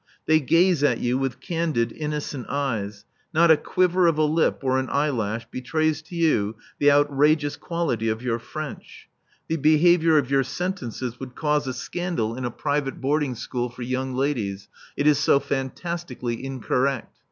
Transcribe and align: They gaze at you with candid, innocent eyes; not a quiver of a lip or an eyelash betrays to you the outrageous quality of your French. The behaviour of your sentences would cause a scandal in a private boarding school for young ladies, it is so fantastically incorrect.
They 0.25 0.39
gaze 0.39 0.83
at 0.83 0.97
you 0.97 1.19
with 1.19 1.39
candid, 1.39 1.91
innocent 1.93 2.47
eyes; 2.49 3.05
not 3.35 3.51
a 3.51 3.55
quiver 3.55 4.07
of 4.07 4.17
a 4.17 4.23
lip 4.23 4.61
or 4.63 4.79
an 4.79 4.89
eyelash 4.89 5.45
betrays 5.51 6.01
to 6.01 6.15
you 6.15 6.55
the 6.79 6.89
outrageous 6.89 7.55
quality 7.55 8.09
of 8.09 8.23
your 8.23 8.39
French. 8.39 9.09
The 9.47 9.57
behaviour 9.57 10.17
of 10.17 10.31
your 10.31 10.41
sentences 10.43 11.19
would 11.19 11.35
cause 11.35 11.67
a 11.67 11.73
scandal 11.75 12.35
in 12.35 12.45
a 12.45 12.49
private 12.49 12.99
boarding 12.99 13.35
school 13.35 13.69
for 13.69 13.83
young 13.83 14.15
ladies, 14.15 14.69
it 14.97 15.05
is 15.05 15.19
so 15.19 15.39
fantastically 15.39 16.43
incorrect. 16.43 17.19